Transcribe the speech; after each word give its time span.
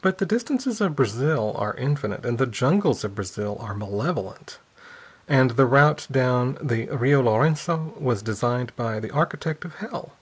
But 0.00 0.18
the 0.18 0.26
distances 0.26 0.80
of 0.80 0.94
Brazil 0.94 1.52
are 1.58 1.74
infinite, 1.74 2.24
and 2.24 2.38
the 2.38 2.46
jungles 2.46 3.02
of 3.02 3.16
Brazil 3.16 3.56
are 3.58 3.74
malevolent, 3.74 4.60
and 5.26 5.50
the 5.56 5.66
route 5.66 6.06
down 6.08 6.56
the 6.62 6.86
Rio 6.86 7.20
Laurenço 7.20 8.00
was 8.00 8.22
designed 8.22 8.70
by 8.76 9.00
the 9.00 9.10
architect 9.10 9.64
of 9.64 9.74
hell. 9.78 10.12